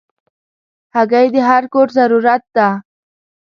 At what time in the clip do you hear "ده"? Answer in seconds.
2.55-2.67